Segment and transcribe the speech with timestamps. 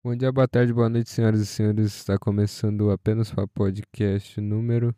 [0.00, 1.86] Bom dia, boa tarde, boa noite, senhoras e senhores.
[1.86, 4.94] Está começando o apenas para podcast número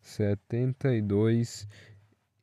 [0.00, 1.66] 72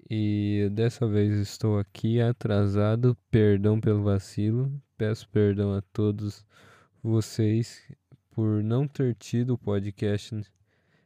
[0.10, 3.18] e dessa vez estou aqui atrasado.
[3.32, 4.70] Perdão pelo vacilo.
[4.98, 6.46] Peço perdão a todos
[7.02, 7.82] vocês
[8.32, 10.44] por não ter tido o podcast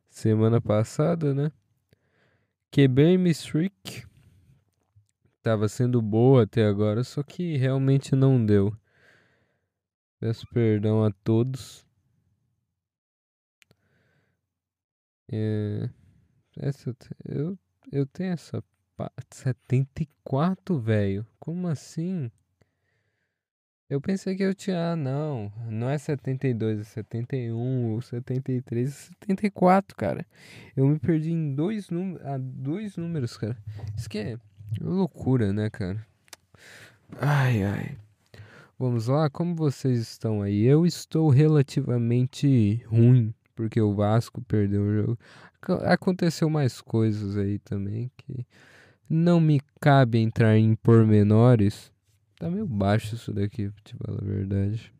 [0.09, 1.51] semana passada, né?
[2.71, 4.07] Quebrei me streak.
[5.43, 8.75] Tava sendo boa até agora, só que realmente não deu.
[10.25, 11.85] Peço perdão a todos.
[15.31, 15.87] É,
[16.57, 17.55] essa, eu,
[17.91, 18.63] eu tenho essa
[19.31, 21.27] 74, velho.
[21.39, 22.31] Como assim?
[23.87, 24.93] Eu pensei que eu tinha.
[24.93, 25.53] Ah, não.
[25.69, 30.25] Não é 72, é 71, ou 73, é 74, cara.
[30.75, 32.17] Eu me perdi em dois, num...
[32.23, 33.55] ah, dois números, cara.
[33.95, 34.39] Isso que é
[34.81, 36.03] loucura, né, cara?
[37.21, 38.04] Ai, ai.
[38.77, 40.63] Vamos lá, como vocês estão aí?
[40.63, 45.19] Eu estou relativamente ruim, porque o Vasco perdeu o jogo.
[45.85, 48.45] Aconteceu mais coisas aí também que
[49.09, 51.89] não me cabe entrar em pormenores.
[52.37, 54.93] Tá meio baixo isso daqui, pra te falar a verdade.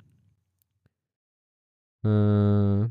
[2.02, 2.90] Ah,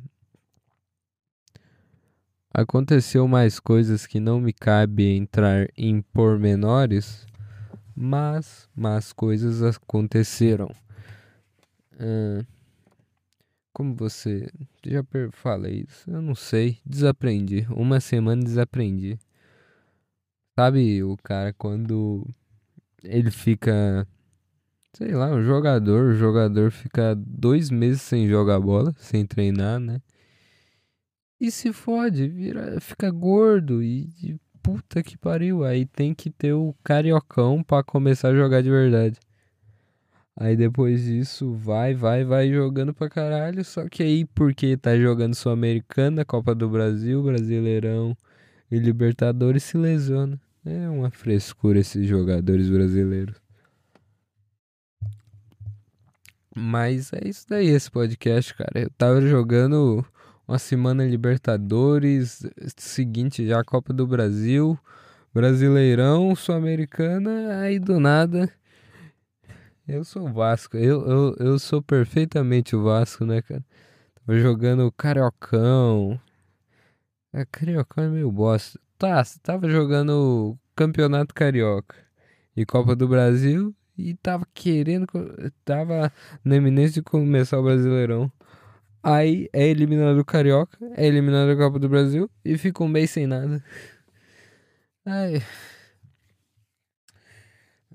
[2.52, 7.26] aconteceu mais coisas que não me cabe entrar em pormenores
[7.96, 10.70] mas, mas coisas aconteceram.
[13.72, 14.48] Como você
[14.86, 16.08] já fala isso?
[16.08, 16.78] Eu não sei.
[16.86, 17.66] Desaprendi.
[17.70, 19.18] Uma semana desaprendi.
[20.56, 22.24] Sabe o cara quando
[23.02, 24.06] ele fica.
[24.92, 26.12] Sei lá, um jogador.
[26.12, 30.00] O jogador fica dois meses sem jogar bola, sem treinar, né?
[31.40, 35.62] E se fode, vira, fica gordo e, e puta que pariu.
[35.62, 39.20] Aí tem que ter o cariocão para começar a jogar de verdade.
[40.34, 43.62] Aí depois disso, vai, vai, vai jogando pra caralho.
[43.64, 48.16] Só que aí, porque tá jogando Sul-Americana, Copa do Brasil, Brasileirão
[48.70, 50.40] e Libertadores, se lesiona.
[50.64, 53.36] É uma frescura esses jogadores brasileiros.
[56.56, 58.80] Mas é isso daí, esse podcast, cara.
[58.84, 60.04] Eu tava jogando
[60.46, 62.46] uma semana Libertadores,
[62.76, 64.78] seguinte já Copa do Brasil,
[65.32, 68.52] Brasileirão, Sul-Americana, aí do nada.
[69.86, 73.64] Eu sou Vasco, eu, eu, eu sou perfeitamente o Vasco, né, cara?
[74.14, 76.18] Tava jogando Cariocão.
[77.32, 78.78] É, Cariocão é meio bosta.
[78.96, 81.96] Tá, tava jogando Campeonato Carioca
[82.56, 85.06] e Copa do Brasil e tava querendo,
[85.64, 86.12] tava
[86.44, 88.30] na eminência de começar o Brasileirão.
[89.04, 93.10] Aí é eliminado o Carioca, é eliminado a Copa do Brasil e fica um mês
[93.10, 93.62] sem nada.
[95.04, 95.42] Ai.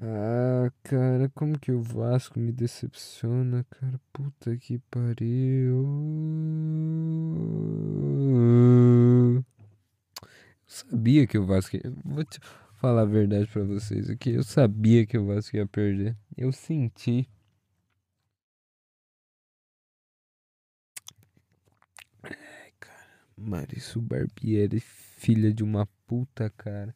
[0.02, 4.00] Ah, cara, como que o Vasco me decepciona, cara?
[4.14, 5.84] Puta que pariu.
[9.36, 9.44] Eu
[10.68, 11.76] sabia que o Vasco.
[11.76, 11.92] Ia...
[12.06, 12.40] Vou te
[12.76, 14.32] falar a verdade para vocês aqui.
[14.32, 16.16] Eu sabia que o Vasco ia perder.
[16.38, 17.28] Eu senti.
[23.40, 26.96] Marício Barbieri, filha de uma puta, cara.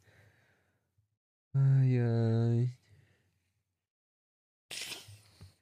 [1.53, 2.69] Ai, ai.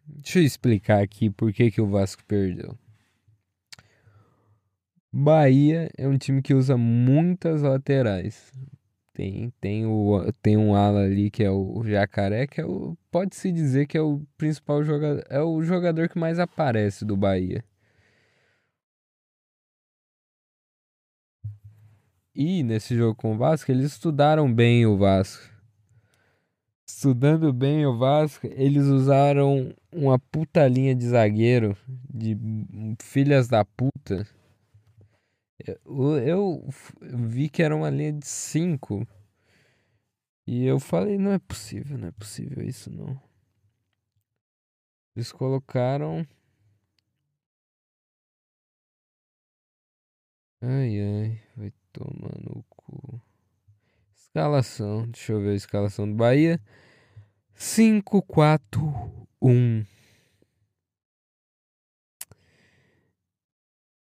[0.06, 2.78] Deixa eu explicar aqui por que, que o Vasco perdeu.
[5.12, 8.52] Bahia é um time que usa muitas laterais.
[9.14, 13.52] Tem, tem, o, tem um ala ali que é o Jacaré, que é o, pode-se
[13.52, 17.64] dizer que é o principal jogador, é o jogador que mais aparece do Bahia.
[22.34, 25.50] E nesse jogo com o Vasco, eles estudaram bem o Vasco.
[26.88, 32.38] Estudando bem o Vasco, eles usaram uma puta linha de zagueiro, de
[33.02, 34.28] filhas da puta.
[35.86, 36.70] Eu, eu
[37.02, 39.08] vi que era uma linha de cinco.
[40.48, 43.20] E eu falei, não é possível, não é possível isso não.
[45.16, 46.26] Eles colocaram.
[50.62, 53.22] Ai ai, vai Tomar no cu.
[54.16, 55.08] Escalação.
[55.08, 56.60] Deixa eu ver a escalação do Bahia.
[57.54, 59.86] 5, 4, 1.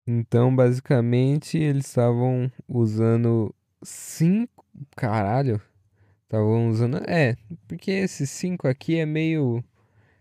[0.06, 4.64] Então, basicamente, eles estavam usando 5.
[4.96, 5.60] Caralho.
[6.24, 6.98] Estavam usando.
[7.08, 7.36] É,
[7.66, 9.64] porque esse 5 aqui é meio.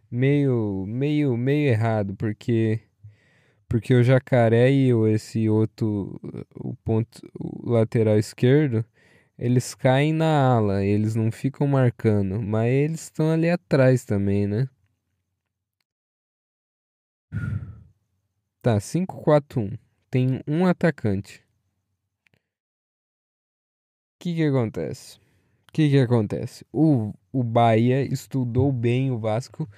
[0.09, 0.85] Meio.
[0.87, 1.37] Meio.
[1.37, 2.15] Meio errado.
[2.15, 2.79] Porque
[3.69, 6.19] porque o jacaré e esse outro,
[6.55, 8.83] o ponto o lateral esquerdo,
[9.37, 14.67] eles caem na ala, eles não ficam marcando, mas eles estão ali atrás também, né?
[18.61, 19.77] tá 5-4-1.
[20.09, 21.43] Tem um atacante.
[24.15, 25.17] O que que acontece?
[25.17, 26.65] O que que acontece?
[26.73, 29.69] O, o Bahia estudou bem o Vasco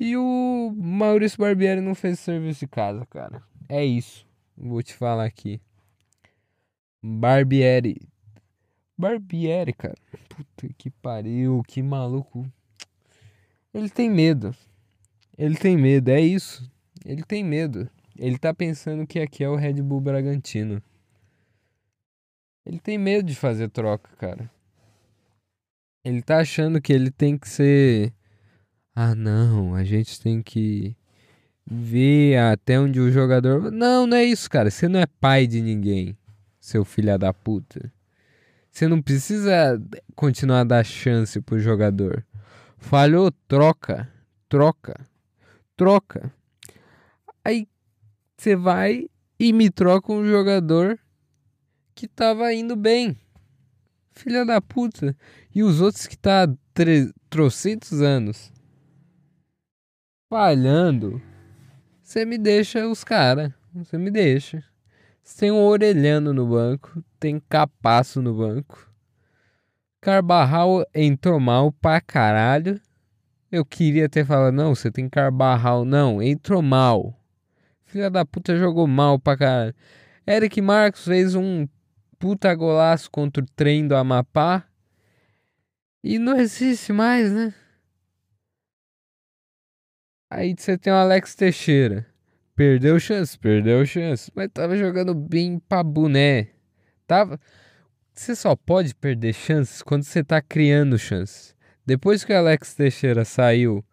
[0.00, 3.42] e o Maurício Barbieri não fez serviço de casa, cara.
[3.68, 4.26] É isso.
[4.56, 5.60] Vou te falar aqui.
[7.02, 8.00] Barbieri.
[8.96, 9.98] Barbieri, cara.
[10.28, 12.50] Puta que pariu, que maluco.
[13.74, 14.56] Ele tem medo.
[15.36, 16.70] Ele tem medo, é isso.
[17.04, 17.88] Ele tem medo.
[18.18, 20.82] Ele tá pensando que aqui é o Red Bull Bragantino.
[22.64, 24.50] Ele tem medo de fazer troca, cara.
[26.02, 28.14] Ele tá achando que ele tem que ser.
[29.02, 30.94] Ah, não, a gente tem que
[31.64, 33.72] ver até onde o jogador.
[33.72, 34.70] Não, não é isso, cara.
[34.70, 36.14] Você não é pai de ninguém,
[36.60, 37.90] seu filho da puta.
[38.70, 39.82] Você não precisa
[40.14, 42.26] continuar a dar chance pro jogador.
[42.76, 44.06] Falhou, troca.
[44.50, 45.00] Troca.
[45.78, 46.30] Troca.
[47.42, 47.66] Aí
[48.36, 49.08] você vai
[49.38, 50.98] e me troca um jogador
[51.94, 53.16] que tava indo bem.
[54.12, 55.16] Filha da puta.
[55.54, 56.46] E os outros que tá
[57.30, 58.52] trocentos anos
[60.30, 61.20] falhando.
[62.00, 63.52] Você me deixa os cara.
[63.74, 64.62] Você me deixa.
[65.36, 67.02] Tem um orelhano no banco.
[67.18, 68.88] Tem capaço no banco.
[70.00, 72.80] Carbarral entrou mal pra caralho.
[73.50, 75.84] Eu queria ter falado, não, você tem Carbarral.
[75.84, 77.12] Não, entrou mal.
[77.84, 79.74] Filha da puta jogou mal pra caralho.
[80.24, 81.66] Eric Marcos fez um
[82.20, 84.64] puta golaço contra o trem do Amapá.
[86.04, 87.52] E não existe mais, né?
[90.30, 92.06] Aí você tem o Alex Teixeira.
[92.54, 94.30] Perdeu chance, perdeu chance.
[94.32, 96.50] Mas tava jogando bem pra boné.
[97.04, 97.40] Tava.
[98.14, 101.56] Você só pode perder chances quando você tá criando chances.
[101.84, 103.84] Depois que o Alex Teixeira saiu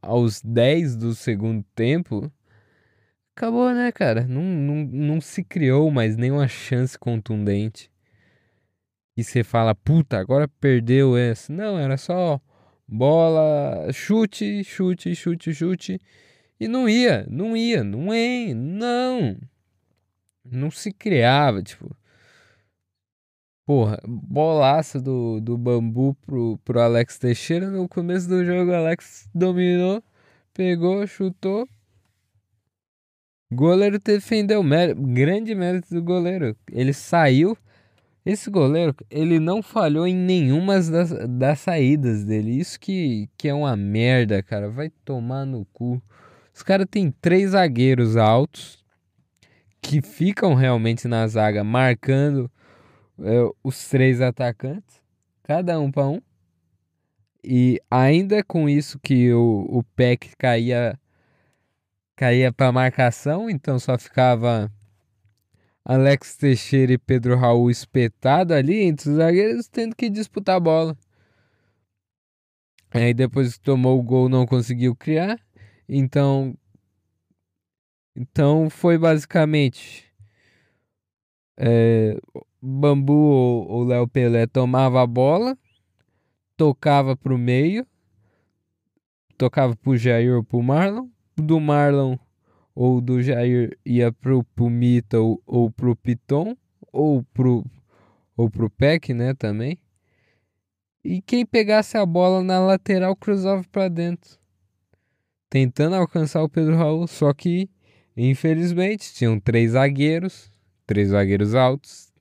[0.00, 2.32] aos 10 do segundo tempo,
[3.36, 4.26] acabou, né, cara?
[4.26, 7.90] Não, não, não se criou mais nenhuma chance contundente.
[9.14, 11.52] E você fala, puta, agora perdeu essa.
[11.52, 12.40] Não, era só
[12.88, 16.00] bola, chute, chute, chute, chute.
[16.60, 19.36] E não ia, não ia, não é, não.
[20.44, 21.96] Não se criava, tipo.
[23.64, 27.70] Porra, bolaça do, do bambu pro, pro Alex Teixeira.
[27.70, 30.02] No começo do jogo, Alex dominou,
[30.52, 31.68] pegou, chutou,
[33.52, 36.56] Goleiro defendeu mérito, grande mérito do goleiro.
[36.70, 37.56] Ele saiu.
[38.24, 42.52] Esse goleiro, ele não falhou em nenhuma das, das saídas dele.
[42.52, 44.70] Isso que, que é uma merda, cara.
[44.70, 46.00] Vai tomar no cu.
[46.54, 48.82] Os caras têm três zagueiros altos
[49.80, 52.48] que ficam realmente na zaga marcando
[53.18, 55.02] é, os três atacantes,
[55.42, 56.20] cada um para um.
[57.42, 60.96] E ainda com isso que o, o Peck caía
[62.14, 64.70] caía para marcação, então só ficava
[65.84, 70.96] Alex Teixeira e Pedro Raul espetado ali entre os zagueiros, tendo que disputar a bola.
[72.90, 75.40] Aí depois que tomou o gol não conseguiu criar,
[75.88, 76.54] então
[78.14, 80.12] então foi basicamente
[81.56, 82.18] é,
[82.60, 85.56] Bambu ou Léo Pelé tomava a bola,
[86.56, 87.86] tocava para o meio,
[89.38, 92.18] tocava para o Jair ou para o Marlon, do Marlon
[92.74, 94.68] ou do Jair ia pro, pro
[95.14, 96.56] ou, ou pro Piton
[96.92, 97.64] ou pro,
[98.36, 99.78] ou pro Peck, né, também.
[101.04, 104.38] E quem pegasse a bola na lateral cruzava para dentro,
[105.50, 107.68] tentando alcançar o Pedro Raul, só que
[108.16, 110.50] infelizmente tinham três zagueiros,
[110.86, 112.12] três zagueiros altos,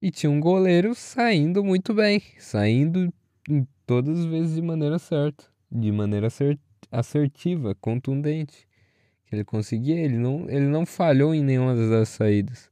[0.00, 3.12] e tinha um goleiro saindo muito bem, saindo
[3.86, 6.28] todas as vezes de maneira certa, de maneira
[6.92, 8.68] assertiva, contundente.
[9.26, 12.70] Que ele conseguia, ele não, ele não falhou em nenhuma das saídas.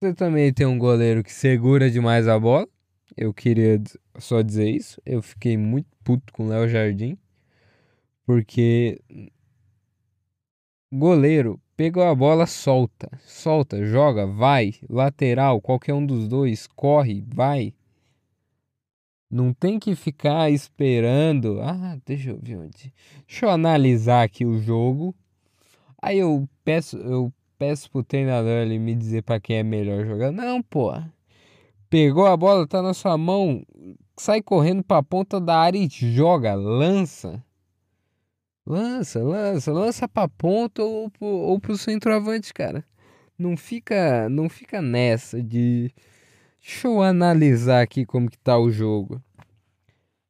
[0.00, 2.66] Você também tem um goleiro que segura demais a bola.
[3.16, 3.80] Eu queria
[4.18, 5.00] só dizer isso.
[5.04, 7.18] Eu fiquei muito puto com o Léo Jardim.
[8.24, 9.00] Porque
[10.92, 17.72] goleiro Pegou a bola, solta, solta, joga, vai, lateral, qualquer um dos dois, corre, vai.
[19.30, 21.60] Não tem que ficar esperando.
[21.62, 22.92] Ah, deixa eu ver onde.
[23.26, 25.14] Deixa eu analisar aqui o jogo.
[26.02, 30.32] Aí eu peço, eu peço pro treinador ele me dizer para quem é melhor jogar.
[30.32, 30.92] Não, pô.
[31.88, 33.64] Pegou a bola, tá na sua mão,
[34.16, 37.44] sai correndo para a ponta da área e joga, lança.
[38.66, 42.84] Lança, lança, lança pra ponta ou pro, ou pro centroavante, cara.
[43.38, 45.92] Não fica, não fica nessa de.
[46.60, 49.22] Deixa eu analisar aqui como que tá o jogo.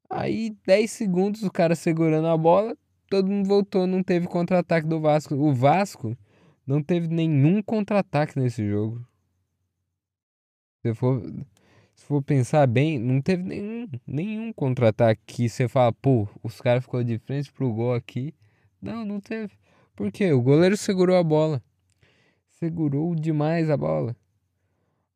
[0.09, 2.77] Aí 10 segundos o cara segurando a bola,
[3.09, 5.35] todo mundo voltou, não teve contra-ataque do Vasco.
[5.35, 6.17] O Vasco
[6.67, 9.05] não teve nenhum contra-ataque nesse jogo.
[10.83, 11.23] Se for,
[11.95, 16.85] se for pensar bem, não teve nenhum, nenhum contra-ataque que você fala, pô, os caras
[16.85, 18.35] ficou de frente pro gol aqui.
[18.81, 19.53] Não, não teve.
[19.95, 20.33] Por quê?
[20.33, 21.63] O goleiro segurou a bola.
[22.53, 24.17] Segurou demais a bola.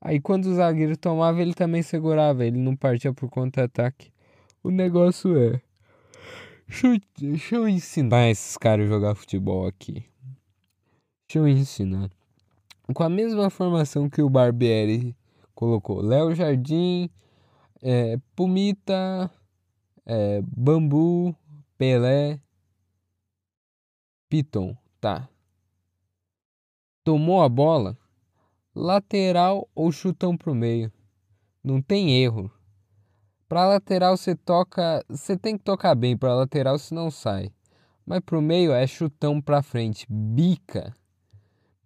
[0.04, 4.12] Aí quando o zagueiro tomava, ele também segurava, ele não partia por contra-ataque.
[4.62, 5.62] O negócio é.
[6.68, 10.04] Deixa eu, deixa eu ensinar esses caras a jogar futebol aqui.
[11.26, 12.10] Deixa eu ensinar.
[12.92, 15.16] Com a mesma formação que o Barbieri
[15.54, 17.08] colocou: Léo Jardim,
[17.82, 19.30] é, Pumita,
[20.04, 21.34] é, Bambu,
[21.78, 22.38] Pelé,
[24.28, 24.76] Piton.
[25.00, 25.26] Tá.
[27.02, 27.96] Tomou a bola,
[28.74, 30.92] lateral ou chutão pro meio.
[31.62, 32.50] Não tem erro.
[33.48, 37.52] Pra lateral você toca, você tem que tocar bem para lateral senão sai.
[38.04, 40.92] Mas pro meio é chutão pra frente, bica.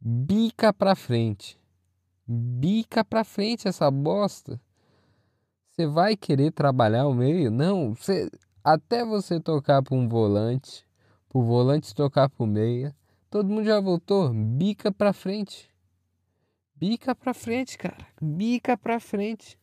[0.00, 1.60] Bica pra frente.
[2.26, 4.60] Bica pra frente essa bosta.
[5.70, 7.50] Você vai querer trabalhar o meio?
[7.50, 8.28] Não, você
[8.64, 10.84] até você tocar para um volante,
[11.28, 12.94] pro volante tocar pro meia,
[13.30, 15.70] todo mundo já voltou, bica pra frente.
[16.80, 18.06] Bica pra frente, cara.
[18.22, 19.58] Bica pra frente.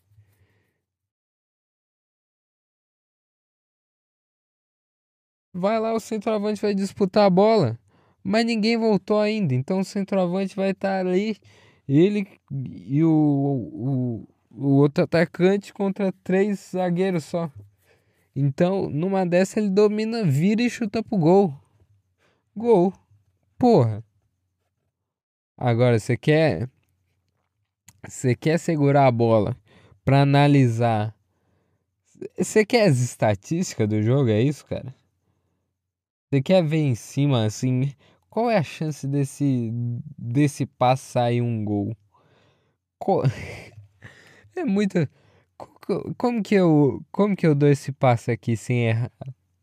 [5.53, 7.79] Vai lá, o centroavante vai disputar a bola.
[8.22, 9.53] Mas ninguém voltou ainda.
[9.53, 11.38] Então o centroavante vai estar ali.
[11.88, 17.50] Ele e o, o, o outro atacante contra três zagueiros só.
[18.36, 21.53] Então, numa dessa, ele domina, vira e chuta pro gol.
[22.53, 22.91] Gol.
[23.57, 24.03] Porra.
[25.57, 26.69] Agora, você quer
[28.07, 29.55] você quer segurar a bola
[30.03, 31.15] para analisar.
[32.38, 34.29] Você quer as estatísticas do jogo?
[34.29, 34.93] É isso, cara?
[36.29, 37.93] Você quer ver em cima assim?
[38.29, 39.71] Qual é a chance desse
[40.17, 41.95] desse passe sair um gol?
[44.57, 45.07] É muito.
[46.17, 49.12] Como que eu como que eu dou esse passe aqui sem errar?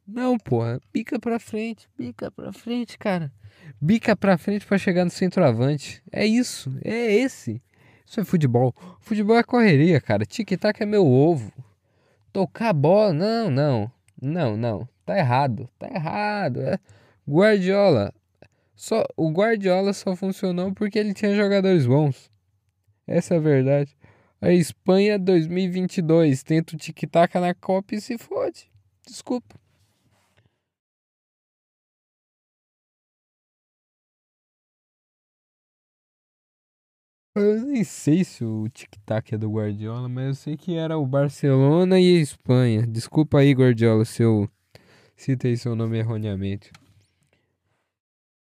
[0.06, 3.32] Não, porra, bica pra frente, bica pra frente, cara.
[3.80, 6.02] Bica pra frente para chegar no centroavante.
[6.12, 7.62] É isso, é esse.
[8.12, 8.74] Isso é futebol.
[9.00, 10.26] Futebol é correria, cara.
[10.26, 11.50] Tic-tac é meu ovo.
[12.30, 13.90] Tocar bola, não, não.
[14.20, 14.86] Não, não.
[15.02, 15.66] Tá errado.
[15.78, 16.60] Tá errado.
[16.60, 16.78] É.
[17.26, 18.12] Guardiola.
[18.76, 22.30] Só, o Guardiola só funcionou porque ele tinha jogadores bons.
[23.06, 23.96] Essa é a verdade.
[24.42, 28.70] A Espanha 2022 tenta o tic-tac na Copa e se fode.
[29.06, 29.58] Desculpa.
[37.34, 41.06] Eu nem sei se o tic-tac é do Guardiola, mas eu sei que era o
[41.06, 42.86] Barcelona e a Espanha.
[42.86, 44.46] Desculpa aí, Guardiola, se eu
[45.16, 46.70] citei seu nome erroneamente.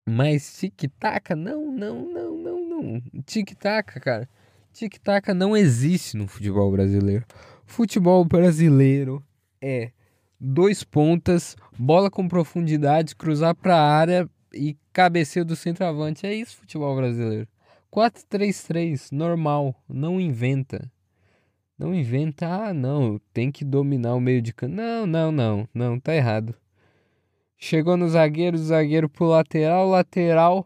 [0.08, 3.01] Mas tic-tac, não, não, não, não, não.
[3.25, 4.29] Tic-tac, cara.
[4.72, 7.25] Tic-tac não existe no futebol brasileiro.
[7.65, 9.22] Futebol brasileiro
[9.62, 9.91] é
[10.39, 16.25] dois pontas, bola com profundidade, cruzar para a área e cabeceio do centroavante.
[16.25, 17.50] É isso, futebol brasileiro.
[17.91, 20.91] 4-3-3, normal, não inventa.
[21.77, 24.75] Não inventa, ah, não, tem que dominar o meio de campo.
[24.75, 26.56] Não, não, não, não, tá errado.
[27.56, 30.65] Chegou no zagueiro, zagueiro pro lateral, lateral.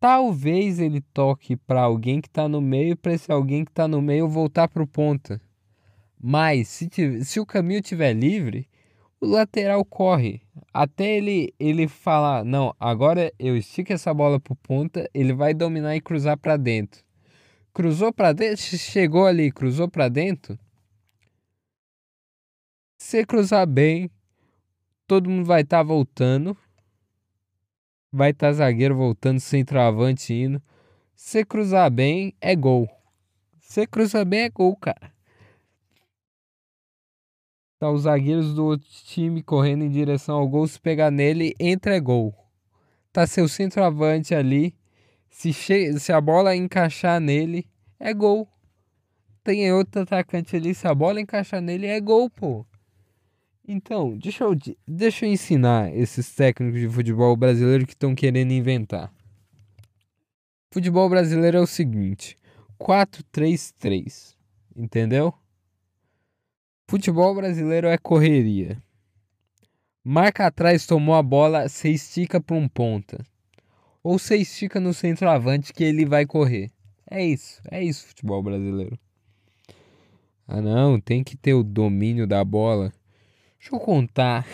[0.00, 4.02] Talvez ele toque para alguém que tá no meio, para esse alguém que tá no
[4.02, 5.40] meio voltar pro ponta.
[6.20, 8.68] Mas se, se o caminho estiver livre,
[9.24, 10.42] o lateral corre.
[10.72, 15.96] Até ele, ele falar, não, agora eu estico essa bola pro ponta, ele vai dominar
[15.96, 17.02] e cruzar para dentro.
[17.72, 20.58] Cruzou para dentro, chegou ali, cruzou para dentro.
[22.98, 24.10] Se cruzar bem,
[25.06, 26.56] todo mundo vai estar tá voltando.
[28.12, 30.62] Vai estar tá zagueiro voltando, centroavante indo.
[31.14, 32.88] Se cruzar bem, é gol.
[33.60, 35.13] Se cruzar bem, é gol, cara.
[37.84, 40.66] Tá os zagueiros do outro time correndo em direção ao gol.
[40.66, 42.34] Se pegar nele, entra é gol.
[43.12, 44.74] Tá seu centroavante ali.
[45.28, 46.00] Se, che...
[46.00, 47.68] se a bola encaixar nele,
[48.00, 48.48] é gol.
[49.42, 50.74] Tem outro atacante ali.
[50.74, 52.64] Se a bola encaixar nele, é gol, pô.
[53.68, 54.56] Então, deixa eu,
[54.88, 59.12] deixa eu ensinar esses técnicos de futebol brasileiro que estão querendo inventar.
[60.70, 62.38] Futebol brasileiro é o seguinte:
[62.80, 64.34] 4-3-3.
[64.74, 65.34] Entendeu?
[66.94, 68.80] Futebol brasileiro é correria.
[70.04, 73.26] Marca atrás, tomou a bola, você estica para um ponta.
[74.00, 76.70] Ou você estica no centroavante que ele vai correr.
[77.10, 78.96] É isso, é isso futebol brasileiro.
[80.46, 82.92] Ah não, tem que ter o domínio da bola.
[83.58, 84.46] Deixa eu contar.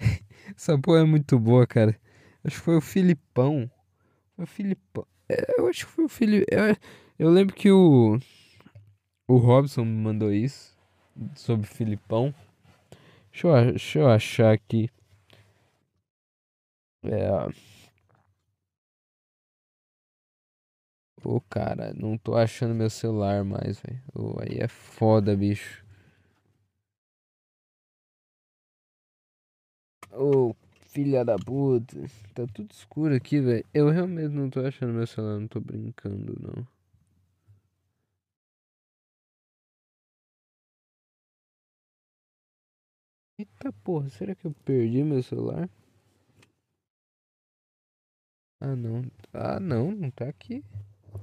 [0.56, 2.00] Essa porra é muito boa, cara.
[2.42, 3.70] Acho que foi o Filipão.
[4.36, 5.06] Foi o Filipão.
[5.28, 6.46] É, eu acho que foi o Filipão.
[6.50, 6.76] Eu,
[7.18, 8.18] eu lembro que o.
[9.28, 10.77] O Robson me mandou isso.
[11.34, 12.34] Sobre Filipão.
[13.32, 14.90] Deixa eu, deixa eu achar aqui.
[17.02, 17.48] É.
[21.22, 24.00] Pô, cara, não tô achando meu celular mais, velho.
[24.40, 25.84] Aí é foda, bicho.
[30.12, 31.96] Ô, filha da puta.
[32.34, 33.64] Tá tudo escuro aqui, velho.
[33.72, 36.66] Eu realmente não tô achando meu celular, não tô brincando, não.
[43.38, 45.70] Eita porra, será que eu perdi meu celular?
[48.60, 49.02] Ah não.
[49.32, 50.64] Ah não, não tá aqui.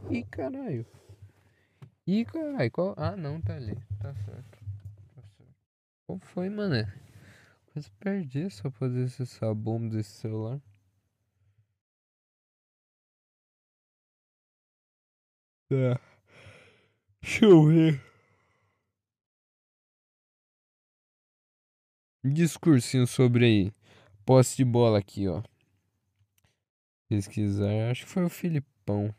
[0.09, 0.85] Ih caralho.
[2.07, 2.93] Ih caralho, qual.
[2.97, 3.75] Ah não, tá ali.
[4.01, 4.59] Tá certo.
[5.13, 5.55] Tá certo.
[6.07, 6.85] Qual foi, mané?
[7.73, 10.61] Quase perdi essa fazer esse sabão desse celular.
[15.67, 15.99] Tá.
[17.21, 18.14] Deixa eu ver.
[22.33, 23.71] Discursinho sobre.
[24.25, 25.43] Posse de bola aqui, ó.
[27.07, 29.13] Pesquisar, acho que foi o Filipão.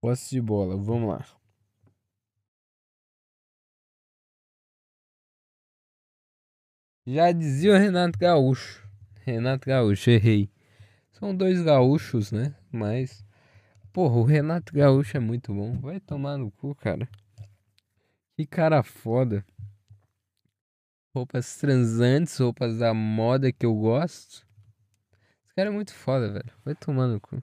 [0.00, 1.45] Posse de bola, vamos lá.
[7.06, 8.84] Já dizia o Renato Gaúcho.
[9.24, 10.50] Renato Gaúcho, errei.
[11.12, 12.52] São dois gaúchos, né?
[12.70, 13.24] Mas.
[13.92, 15.78] Porra, o Renato Gaúcho é muito bom.
[15.78, 17.08] Vai tomar no cu, cara.
[18.36, 19.46] Que cara foda.
[21.14, 24.44] Roupas transantes, roupas da moda que eu gosto.
[25.44, 26.52] Esse cara é muito foda, velho.
[26.64, 27.40] Vai tomar no cu.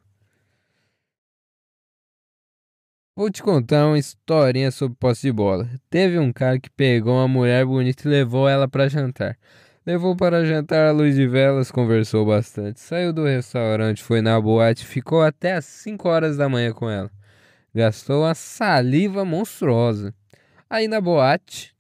[3.16, 5.70] Vou te contar uma historinha sobre posse de bola.
[5.88, 9.38] Teve um cara que pegou uma mulher bonita e levou ela para jantar.
[9.86, 12.80] Levou para jantar a luz de velas, conversou bastante.
[12.80, 17.12] Saiu do restaurante, foi na boate, ficou até às 5 horas da manhã com ela.
[17.72, 20.12] Gastou uma saliva monstruosa.
[20.68, 21.76] Aí na boate,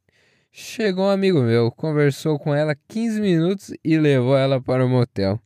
[0.51, 5.39] chegou um amigo meu, conversou com ela 15 minutos e levou ela para o motel.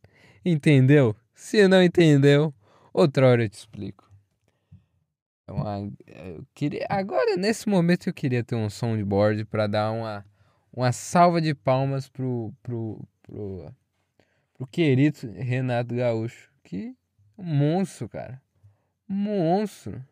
[0.44, 1.16] Entendeu?
[1.34, 2.54] Se não entendeu,
[2.94, 4.07] outra hora eu te explico.
[5.48, 10.26] É uma, eu queria, agora, nesse momento, eu queria ter um soundboard para dar uma,
[10.74, 13.74] uma salva de palmas pro, pro, pro,
[14.54, 16.52] pro querido Renato Gaúcho.
[16.64, 16.94] Que
[17.38, 18.42] monstro, cara.
[19.08, 20.04] Monstro.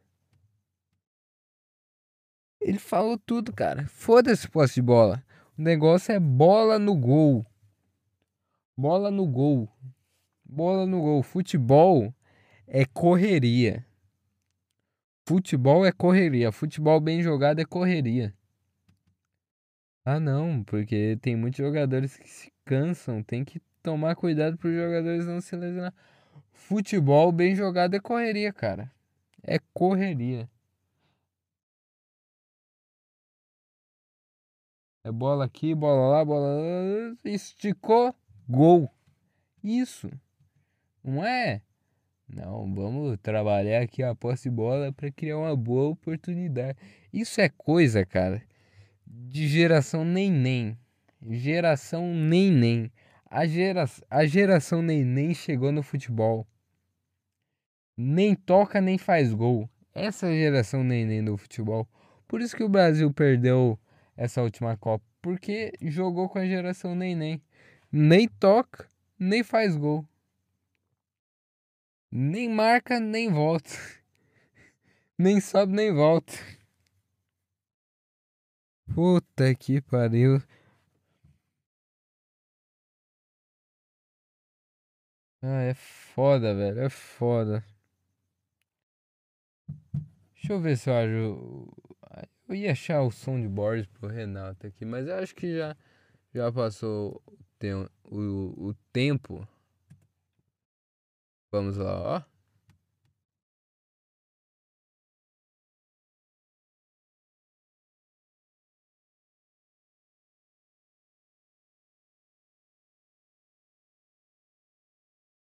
[2.62, 3.86] Ele falou tudo, cara.
[3.88, 5.22] Foda-se posse de bola.
[5.58, 7.46] O negócio é bola no gol.
[8.78, 9.70] Bola no gol.
[10.46, 11.22] Bola no gol.
[11.22, 12.14] Futebol
[12.66, 13.86] é correria.
[15.28, 16.52] Futebol é correria.
[16.52, 18.34] Futebol bem jogado é correria.
[20.04, 23.24] Ah, não, porque tem muitos jogadores que se cansam.
[23.24, 25.94] Tem que tomar cuidado para os jogadores não se lesionar.
[26.54, 28.92] Futebol bem jogado é correria, cara.
[29.42, 30.48] É correria.
[35.04, 37.18] É bola aqui, bola lá, bola lá.
[37.24, 38.14] Esticou,
[38.48, 38.92] gol.
[39.64, 40.10] Isso.
[41.04, 41.62] Não é?
[42.28, 46.78] Não, vamos trabalhar aqui a posse de bola para criar uma boa oportunidade.
[47.14, 48.42] Isso é coisa, cara,
[49.06, 50.78] de geração nem-nem.
[51.30, 52.92] Geração nem-nem.
[53.30, 56.48] A, gera, a geração nem-nem chegou no futebol.
[57.98, 59.70] Nem toca, nem faz gol.
[59.94, 61.88] Essa geração nem-nem do futebol.
[62.28, 63.80] Por isso que o Brasil perdeu
[64.18, 65.06] essa última Copa.
[65.22, 67.42] Porque jogou com a geração nem-nem.
[67.92, 70.06] Nem toca, nem faz gol.
[72.18, 73.70] Nem marca, nem volta.
[75.20, 76.32] Nem sobe, nem volta.
[78.94, 80.42] Puta que pariu.
[85.42, 86.80] Ah, é foda, velho.
[86.80, 87.62] É foda.
[90.36, 91.74] Deixa eu ver se eu acho.
[92.48, 95.76] Eu ia achar o som de Boris pro Renato aqui, mas eu acho que já,
[96.34, 97.22] já passou
[98.06, 99.46] o, o, o tempo.
[101.56, 102.22] Vamos lá, ó.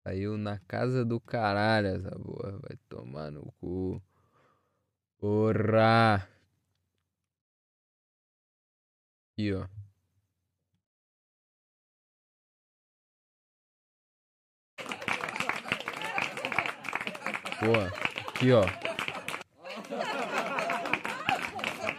[0.05, 2.59] Saiu na casa do caralho essa porra.
[2.59, 4.03] Vai tomar no cu.
[5.21, 6.29] Porra!
[9.33, 9.80] Aqui, ó.
[17.61, 17.93] Boa.
[18.29, 18.65] Aqui, ó.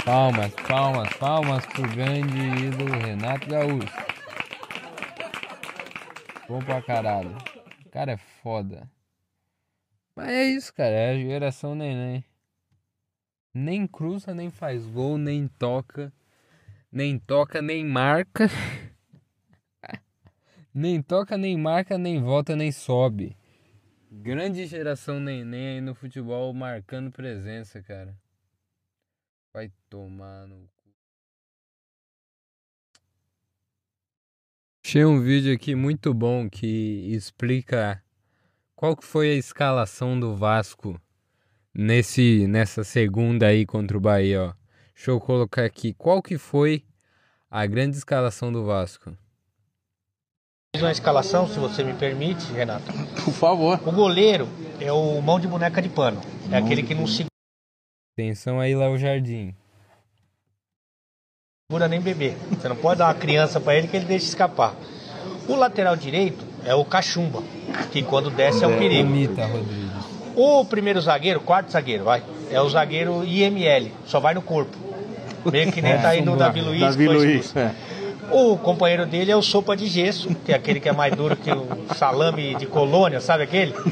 [0.04, 4.12] Palmas, palmas, palmas pro grande ídolo Renato Gaúcho.
[6.50, 7.38] Bom pra caralho.
[7.86, 8.89] O cara é foda.
[10.15, 10.89] Mas é isso, cara.
[10.89, 12.26] É a geração neném.
[13.54, 16.12] Nem cruza, nem faz gol, nem toca.
[16.91, 18.50] Nem toca, nem marca.
[20.74, 23.38] nem toca, nem marca, nem volta, nem sobe.
[24.13, 28.13] Grande geração neném aí no futebol marcando presença, cara.
[29.54, 30.93] Vai tomar no cu.
[34.84, 38.04] Achei um vídeo aqui muito bom que explica
[38.76, 41.00] qual que foi a escalação do Vasco
[41.74, 44.54] nesse nessa segunda aí contra o Bahia, ó.
[44.93, 46.86] Deixa eu colocar aqui qual que foi
[47.50, 49.17] a grande escalação do Vasco
[50.80, 52.92] uma escalação, se você me permite, Renato.
[53.26, 53.80] Por favor.
[53.86, 54.48] O goleiro
[54.80, 56.22] é o mão de boneca de pano.
[56.50, 57.28] É mão aquele que não segura.
[58.18, 59.54] Atenção aí, Léo Jardim.
[61.70, 62.36] Segura nem bebê.
[62.52, 64.74] Você não pode dar uma criança para ele que ele deixa escapar.
[65.48, 67.44] O lateral direito é o cachumba,
[67.92, 69.10] que quando desce é o perigo.
[69.10, 69.92] Bonita, Rodrigo.
[70.36, 74.78] O primeiro zagueiro, quarto zagueiro, vai, é o zagueiro IML, só vai no corpo.
[75.52, 76.80] Meio que nem é, tá aí no Davi Luiz.
[76.80, 77.74] Davi Luiz, é.
[78.32, 81.36] O companheiro dele é o sopa de gesso, que é aquele que é mais duro
[81.36, 83.74] que o salame de colônia, sabe aquele?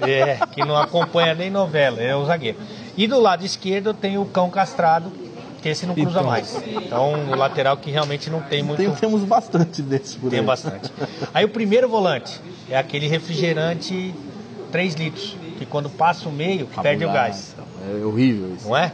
[0.00, 2.56] É, que não acompanha nem novela, é o zagueiro.
[2.96, 5.12] E do lado esquerdo tem o cão castrado,
[5.60, 6.56] que esse não cruza mais.
[6.66, 8.78] Então, o lateral que realmente não tem muito.
[8.78, 10.90] Tem, temos bastante desses por Tem bastante.
[11.34, 14.14] Aí o primeiro volante é aquele refrigerante
[14.72, 17.54] 3 litros, que quando passa o meio, perde o gás.
[17.90, 18.68] É horrível isso.
[18.68, 18.92] Não é?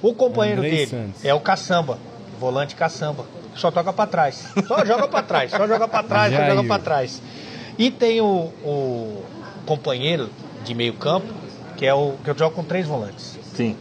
[0.00, 1.24] O companheiro Andrei dele Santos.
[1.24, 1.98] é o caçamba,
[2.40, 3.24] volante caçamba
[3.56, 4.44] só toca para trás.
[4.66, 7.22] Só joga para trás, só joga para trás, só joga para trás.
[7.78, 9.24] E tem o, o,
[9.66, 10.30] companheiro
[10.64, 11.26] de meio campo,
[11.76, 13.38] que é o que eu jogo com três volantes.
[13.54, 13.76] Sim.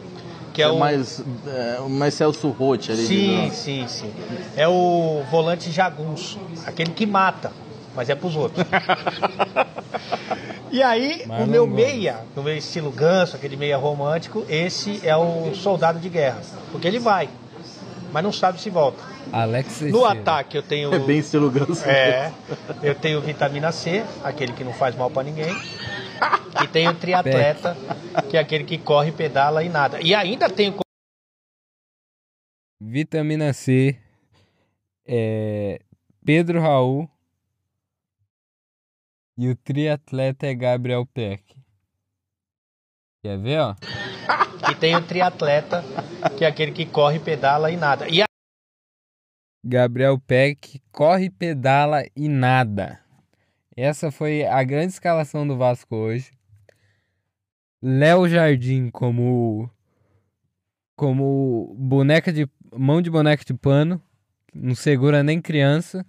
[0.53, 3.05] Que é, é o mais, é, o mais Celso Roth ali.
[3.05, 4.13] Sim, sim, sim.
[4.55, 7.51] É o volante jagunço, aquele que mata,
[7.95, 8.65] mas é pros outros.
[10.73, 15.15] E aí, mas o meu meia, no meu estilo ganso, aquele meia romântico, esse é
[15.15, 16.41] o soldado de guerra.
[16.71, 17.29] Porque ele vai,
[18.11, 19.12] mas não sabe se volta.
[19.31, 20.93] Alex No ataque eu tenho.
[20.93, 21.87] É bem estilo ganso.
[21.87, 22.31] É.
[22.81, 25.53] Eu tenho vitamina C, aquele que não faz mal para ninguém.
[26.63, 27.75] E tenho o triatleta,
[28.29, 30.01] que é aquele que corre, pedala e nada.
[30.01, 30.75] E ainda tenho.
[32.81, 33.97] Vitamina C.
[35.05, 35.79] É,
[36.25, 37.09] Pedro Raul.
[39.37, 41.43] E o triatleta é Gabriel Peck.
[43.23, 43.75] Quer ver, ó?
[44.69, 45.83] E tem o triatleta,
[46.37, 48.07] que é aquele que corre, pedala e nada.
[48.07, 48.25] E a...
[49.63, 52.99] Gabriel Peck corre, pedala e nada.
[53.75, 56.31] Essa foi a grande escalação do Vasco hoje.
[57.81, 59.69] Léo Jardim como
[60.95, 64.01] como boneca de mão de boneca de pano,
[64.53, 66.05] não segura nem criança.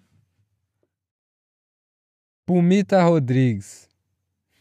[2.44, 3.88] Pumita Rodrigues.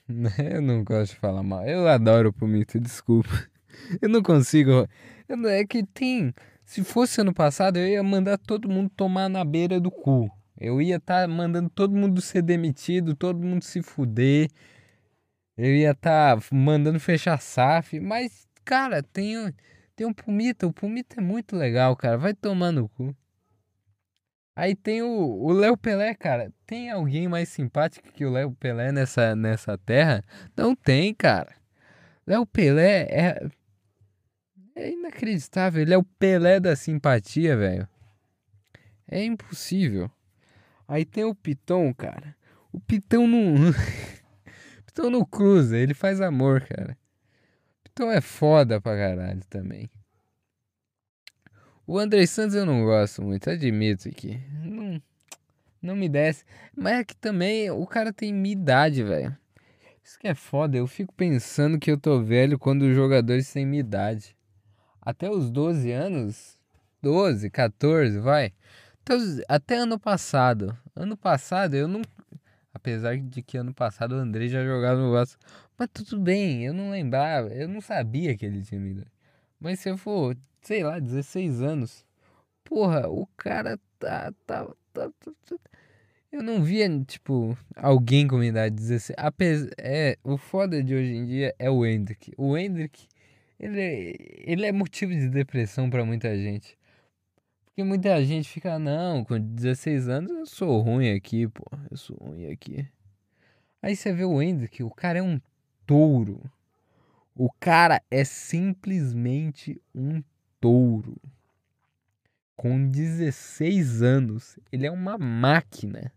[0.38, 1.66] Eu não gosto de falar mal.
[1.66, 3.30] Eu adoro o Pumita, desculpa.
[4.02, 4.88] Eu não consigo.
[5.28, 6.34] É que tem
[6.74, 10.28] se fosse ano passado, eu ia mandar todo mundo tomar na beira do cu.
[10.60, 14.50] Eu ia estar tá mandando todo mundo ser demitido, todo mundo se fuder.
[15.56, 18.00] Eu ia estar tá mandando fechar SAF.
[18.00, 19.54] Mas, cara, tem,
[19.96, 20.66] tem um Pumita.
[20.66, 22.18] O Pumita é muito legal, cara.
[22.18, 23.16] Vai tomar no cu.
[24.56, 26.52] Aí tem o Léo Pelé, cara.
[26.66, 30.24] Tem alguém mais simpático que o Léo Pelé nessa, nessa terra?
[30.58, 31.54] Não tem, cara.
[32.26, 33.48] Léo Pelé é
[34.84, 35.82] é inacreditável.
[35.82, 37.88] Ele é o Pelé da simpatia, velho.
[39.08, 40.12] É impossível.
[40.88, 42.36] Aí tem o Pitão, cara.
[42.72, 43.56] O Pitão não.
[44.86, 46.98] Pitão não cruza, ele faz amor, cara.
[47.84, 49.90] Pitão é foda pra caralho também.
[51.86, 54.40] O André Santos eu não gosto muito, admito aqui.
[54.64, 55.02] Não,
[55.82, 56.46] não me desce.
[56.76, 59.36] Mas é que também o cara tem minha idade, velho.
[60.04, 60.78] Isso que é foda.
[60.78, 64.36] Eu fico pensando que eu tô velho quando os jogadores têm minha idade
[65.06, 66.58] até os 12 anos,
[67.02, 68.54] 12, 14, vai.
[69.02, 70.78] Até, os, até ano passado.
[70.96, 72.02] Ano passado eu não.
[72.74, 75.40] Apesar de que ano passado o André já jogava no Vasco.
[75.78, 79.04] Mas tudo bem, eu não lembrava, eu não sabia que ele tinha me
[79.60, 82.06] Mas se eu for, sei lá, 16 anos.
[82.64, 85.56] Porra, o cara tá, tá, tá, tá, tá.
[86.32, 89.16] Eu não via, tipo, alguém com idade 16.
[89.20, 92.34] Apesar, é, o foda de hoje em dia é o Hendrick.
[92.38, 93.08] O Hendrick
[93.64, 96.78] ele, ele é motivo de depressão para muita gente.
[97.64, 101.64] Porque muita gente fica, não, com 16 anos eu sou ruim aqui, pô.
[101.90, 102.86] Eu sou ruim aqui.
[103.82, 105.40] Aí você vê o Hendrick, o cara é um
[105.86, 106.42] touro.
[107.34, 110.22] O cara é simplesmente um
[110.60, 111.16] touro.
[112.56, 116.12] Com 16 anos, ele é uma máquina.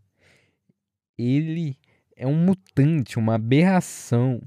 [1.17, 1.79] Ele
[2.17, 4.43] é um mutante, uma aberração.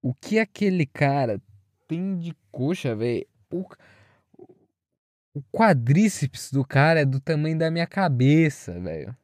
[0.00, 1.40] O que aquele cara
[1.88, 3.26] tem de coxa, velho?
[3.50, 3.64] O,
[5.34, 9.16] o quadríceps do cara é do tamanho da minha cabeça, velho.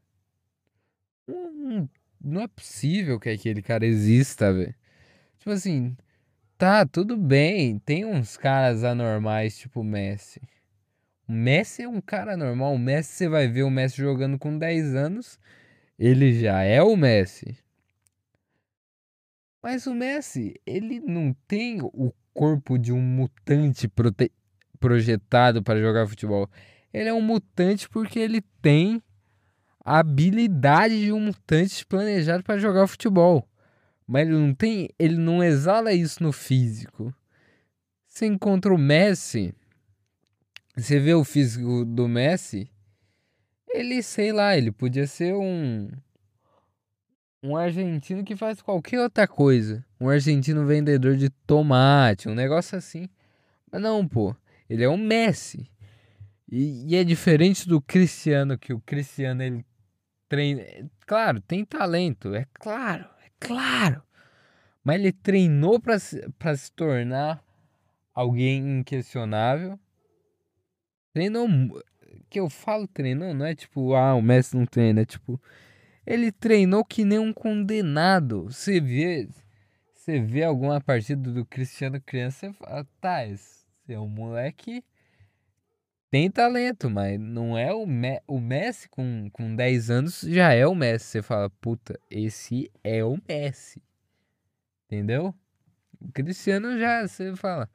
[1.28, 1.88] Não,
[2.20, 4.74] não é possível que aquele cara exista, velho.
[5.38, 5.94] Tipo assim,
[6.56, 7.78] tá, tudo bem.
[7.78, 10.40] Tem uns caras anormais, tipo o Messi.
[11.28, 12.74] O Messi é um cara normal.
[12.74, 15.38] O Messi, você vai ver o Messi jogando com 10 anos.
[15.98, 17.56] Ele já é o Messi.
[19.62, 24.30] Mas o Messi, ele não tem o corpo de um mutante prote...
[24.78, 26.50] projetado para jogar futebol.
[26.92, 29.02] Ele é um mutante porque ele tem
[29.84, 33.48] a habilidade de um mutante planejado para jogar futebol.
[34.06, 37.14] Mas ele não tem, ele não exala isso no físico.
[38.08, 39.54] Você encontra o Messi,
[40.76, 42.70] você vê o físico do Messi,
[43.68, 45.90] ele, sei lá, ele podia ser um
[47.44, 49.84] um argentino que faz qualquer outra coisa.
[50.00, 53.06] Um argentino vendedor de tomate, um negócio assim.
[53.70, 54.34] Mas não, pô.
[54.68, 55.70] Ele é um Messi.
[56.50, 59.64] E, e é diferente do Cristiano, que o Cristiano ele
[60.26, 60.62] treina.
[61.06, 64.02] Claro, tem talento, é claro, é claro.
[64.82, 67.44] Mas ele treinou para se tornar
[68.14, 69.78] alguém inquestionável.
[71.12, 71.46] Treinou.
[72.30, 75.40] Que eu falo treinou, não é tipo, ah, o Messi não treina, é tipo
[76.06, 78.44] ele treinou que nem um condenado.
[78.44, 79.28] Você vê,
[79.94, 84.84] você vê alguma partida do Cristiano criança, você fala, tá, esse é um moleque
[86.14, 90.64] tem talento, mas não é o, Me o Messi com, com 10 anos já é
[90.64, 91.06] o Messi.
[91.06, 93.82] Você fala, puta, esse é o Messi.
[94.86, 95.34] Entendeu?
[96.00, 97.68] O Cristiano já, você fala,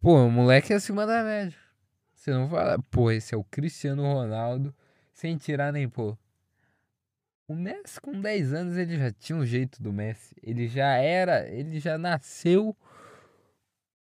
[0.00, 1.56] pô, o moleque é acima da média.
[2.16, 4.74] Você não fala, pô, esse é o Cristiano Ronaldo,
[5.12, 6.18] sem tirar nem pôr.
[7.48, 10.36] O Messi com 10 anos ele já tinha um jeito do Messi.
[10.42, 12.76] Ele já era, ele já nasceu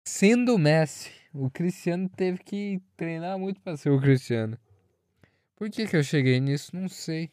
[0.04, 1.12] sendo o Messi.
[1.32, 4.58] O Cristiano teve que treinar muito para ser o Cristiano.
[5.54, 6.74] Por que que eu cheguei nisso?
[6.74, 7.30] Não sei.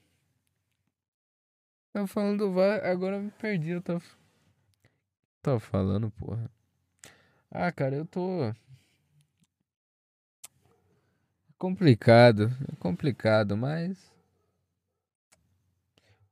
[1.92, 3.72] Tava falando do VAR, agora me perdi.
[3.72, 4.04] Eu tava.
[5.42, 6.48] Tava falando, porra.
[7.50, 8.54] Ah, cara, eu tô.
[11.58, 12.52] Complicado.
[12.72, 13.98] É complicado, mas.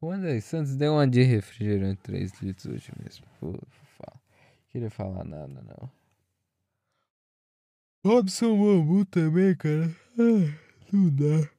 [0.06, 3.26] O André Santos deu uma de refrigerante 3 litros hoje mesmo.
[3.42, 3.60] Vou,
[3.98, 4.22] falar.
[4.70, 5.92] Queria falar nada, não.
[8.06, 9.90] Robson Bambu também, cara.
[10.20, 11.50] Ah, não dá.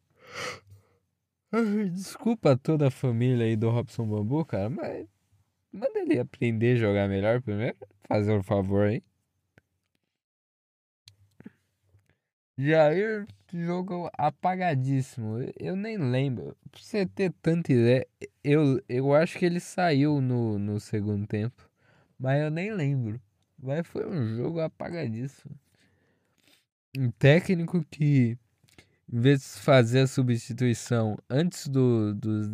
[1.51, 5.09] Ah, desculpa toda a família aí do Robson Bambu, cara, mas
[5.73, 7.77] manda ele aprender a jogar melhor primeiro.
[8.07, 9.03] Fazer um favor aí.
[12.57, 15.39] Jair jogo apagadíssimo.
[15.59, 16.57] Eu nem lembro.
[16.71, 18.07] Pra você ter tanta ideia,
[18.43, 21.69] eu, eu acho que ele saiu no, no segundo tempo.
[22.19, 23.21] Mas eu nem lembro.
[23.63, 25.55] Mas foi um jogo apagadíssimo.
[26.99, 28.39] Um técnico que,
[29.13, 32.49] em vez de fazer a substituição antes do, dos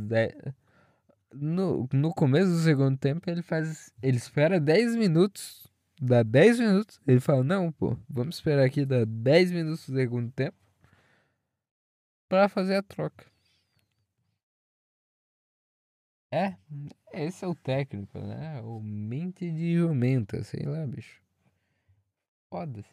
[1.34, 3.92] no, no começo do segundo tempo, ele faz.
[4.02, 5.70] Ele espera 10 minutos.
[6.00, 7.00] Dá 10 minutos.
[7.06, 10.61] Ele fala, não, pô, vamos esperar aqui, dá 10 minutos do segundo tempo
[12.32, 13.26] para fazer a troca.
[16.32, 16.56] É,
[17.12, 18.58] esse é o técnico, né?
[18.62, 21.20] O mente de jumenta, sei lá, bicho.
[22.48, 22.88] Foda-se.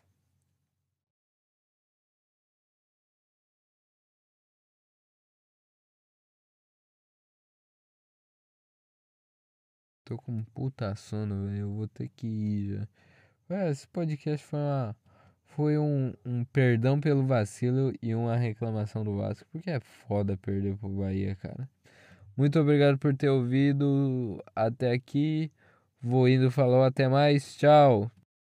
[10.03, 11.59] Tô com um puta sono, velho.
[11.59, 12.87] Eu vou ter que ir já.
[13.49, 14.95] Ué, esse podcast foi uma
[15.59, 20.77] foi um, um perdão pelo vacilo e uma reclamação do Vasco, porque é foda perder
[20.77, 21.69] pro Bahia, cara.
[22.37, 25.51] Muito obrigado por ter ouvido até aqui.
[26.01, 28.09] Vou indo, falou, até mais, tchau.